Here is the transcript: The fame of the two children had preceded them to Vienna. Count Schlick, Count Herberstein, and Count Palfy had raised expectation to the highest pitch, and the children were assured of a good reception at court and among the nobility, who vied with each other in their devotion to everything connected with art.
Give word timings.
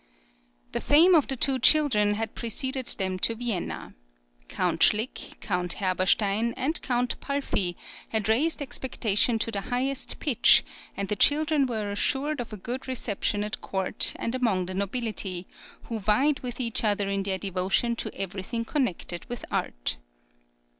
The 0.71 0.79
fame 0.79 1.13
of 1.13 1.27
the 1.27 1.35
two 1.35 1.59
children 1.59 2.15
had 2.15 2.33
preceded 2.33 2.87
them 2.87 3.19
to 3.19 3.35
Vienna. 3.35 3.93
Count 4.47 4.81
Schlick, 4.81 5.37
Count 5.41 5.73
Herberstein, 5.75 6.55
and 6.57 6.81
Count 6.81 7.19
Palfy 7.21 7.77
had 8.09 8.27
raised 8.27 8.63
expectation 8.63 9.37
to 9.37 9.51
the 9.51 9.61
highest 9.61 10.19
pitch, 10.19 10.63
and 10.97 11.07
the 11.07 11.15
children 11.15 11.67
were 11.67 11.91
assured 11.91 12.39
of 12.39 12.51
a 12.51 12.57
good 12.57 12.87
reception 12.87 13.43
at 13.43 13.61
court 13.61 14.13
and 14.15 14.33
among 14.33 14.65
the 14.65 14.73
nobility, 14.73 15.45
who 15.83 15.99
vied 15.99 16.39
with 16.39 16.59
each 16.59 16.83
other 16.83 17.07
in 17.07 17.21
their 17.21 17.37
devotion 17.37 17.95
to 17.97 18.11
everything 18.15 18.65
connected 18.65 19.23
with 19.25 19.45
art. 19.51 19.97